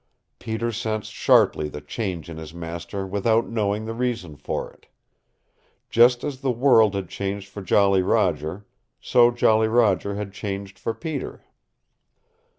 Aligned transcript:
Peter 0.39 0.71
sensed 0.71 1.11
sharply 1.13 1.69
the 1.69 1.79
change 1.79 2.27
in 2.27 2.37
his 2.37 2.55
master 2.55 3.05
without 3.05 3.47
knowing 3.47 3.85
the 3.85 3.93
reason 3.93 4.35
for 4.35 4.73
it. 4.73 4.87
Just 5.91 6.23
as 6.23 6.41
the 6.41 6.49
world 6.49 6.95
had 6.95 7.07
changed 7.07 7.47
for 7.49 7.61
Jolly 7.61 8.01
Roger, 8.01 8.65
so 8.99 9.29
Jolly 9.29 9.67
Roger 9.67 10.15
had 10.15 10.33
changed 10.33 10.79
for 10.79 10.95
Peter. 10.95 11.45